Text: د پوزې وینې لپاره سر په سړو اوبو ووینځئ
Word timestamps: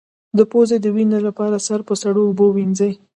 د 0.37 0.39
پوزې 0.51 0.77
وینې 0.95 1.19
لپاره 1.27 1.57
سر 1.67 1.79
په 1.87 1.93
سړو 2.01 2.21
اوبو 2.27 2.45
ووینځئ 2.49 2.93